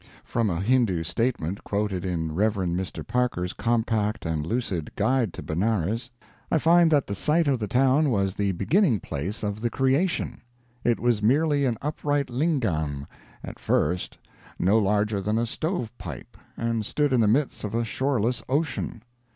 From 0.23 0.49
a 0.49 0.61
Hindoo 0.61 1.03
statement 1.03 1.63
quoted 1.63 2.03
in 2.03 2.33
Rev. 2.33 2.55
Mr. 2.55 3.05
Parker's 3.05 3.53
compact 3.53 4.25
and 4.25 4.47
lucid 4.47 4.89
Guide 4.95 5.31
to 5.33 5.43
Benares, 5.43 6.09
I 6.51 6.57
find 6.57 6.91
that 6.91 7.05
the 7.05 7.13
site 7.13 7.47
of 7.47 7.59
the 7.59 7.67
town 7.67 8.09
was 8.09 8.33
the 8.33 8.51
beginning 8.53 8.99
place 8.99 9.43
of 9.43 9.61
the 9.61 9.69
Creation. 9.69 10.41
It 10.83 10.99
was 10.99 11.21
merely 11.21 11.65
an 11.65 11.77
upright 11.83 12.31
"lingam," 12.31 13.05
at 13.43 13.59
first, 13.59 14.17
no 14.57 14.79
larger 14.79 15.21
than 15.21 15.37
a 15.37 15.45
stove 15.45 15.95
pipe, 15.99 16.35
and 16.57 16.83
stood 16.83 17.13
in 17.13 17.21
the 17.21 17.27
midst 17.27 17.63
of 17.63 17.75
a 17.75 17.85
shoreless 17.85 18.41
ocean. 18.49 19.03